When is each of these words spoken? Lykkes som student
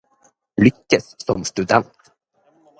Lykkes 0.57 1.11
som 1.25 1.45
student 1.51 1.95